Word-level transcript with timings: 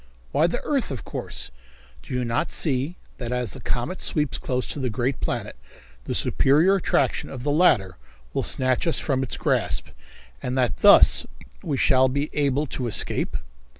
"Why, 0.31 0.47
the 0.47 0.61
earth, 0.63 0.89
of 0.89 1.05
course. 1.05 1.51
Do 2.01 2.15
you 2.15 2.25
not 2.25 2.49
see 2.49 2.97
that 3.19 3.31
as 3.31 3.53
the 3.53 3.59
comet 3.61 4.01
sweeps 4.01 4.39
close 4.39 4.65
to 4.69 4.79
the 4.79 4.89
great 4.89 5.19
planet 5.19 5.55
the 6.05 6.15
superior 6.15 6.73
attraction 6.77 7.29
of 7.29 7.43
the 7.43 7.51
latter 7.51 7.97
will 8.33 8.41
snatch 8.41 8.87
us 8.87 8.97
from 8.97 9.21
its 9.21 9.37
grasp, 9.37 9.89
and 10.41 10.57
that 10.57 10.77
thus 10.77 11.27
we 11.61 11.77
shall 11.77 12.09
be 12.09 12.31
able 12.33 12.65
to 12.65 12.87
escape?" 12.87 13.37